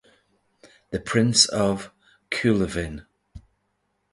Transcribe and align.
"The 0.89 0.99
Prince 0.99 1.45
of 1.45 1.91
Coolavin" 2.31 3.05